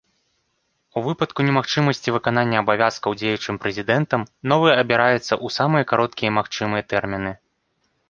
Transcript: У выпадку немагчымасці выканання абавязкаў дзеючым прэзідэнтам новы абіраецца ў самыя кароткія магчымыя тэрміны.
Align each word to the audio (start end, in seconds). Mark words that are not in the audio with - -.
У 0.97 1.03
выпадку 1.07 1.45
немагчымасці 1.49 2.13
выканання 2.15 2.57
абавязкаў 2.63 3.17
дзеючым 3.21 3.55
прэзідэнтам 3.67 4.21
новы 4.55 4.69
абіраецца 4.81 5.23
ў 5.23 5.47
самыя 5.61 5.83
кароткія 5.97 6.37
магчымыя 6.43 6.83
тэрміны. 6.93 7.31